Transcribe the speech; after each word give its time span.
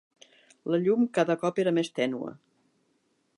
La 0.75 0.79
llum 0.85 1.03
cada 1.17 1.35
cop 1.43 1.61
era 1.65 1.75
més 1.79 1.93
tènue. 2.01 2.33